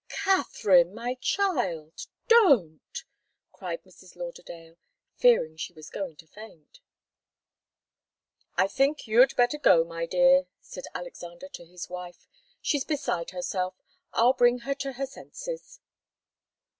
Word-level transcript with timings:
"Katharine 0.09 0.95
my 0.95 1.13
child! 1.13 2.07
Don't!" 2.27 3.03
cried 3.51 3.83
Mrs. 3.83 4.15
Lauderdale, 4.15 4.77
fearing 5.15 5.57
she 5.57 5.73
was 5.73 5.91
going 5.91 6.15
to 6.15 6.25
faint. 6.27 6.79
"I 8.55 8.67
think 8.67 9.05
you'd 9.05 9.35
better 9.35 9.59
go, 9.59 9.83
my 9.83 10.07
dear," 10.07 10.47
said 10.59 10.85
Alexander 10.95 11.49
to 11.49 11.65
his 11.67 11.87
wife. 11.87 12.27
"She's 12.63 12.83
beside 12.83 13.29
herself. 13.29 13.75
I'll 14.11 14.33
bring 14.33 14.61
her 14.65 14.73
to 14.73 14.93
her 14.93 15.05
senses." 15.05 15.79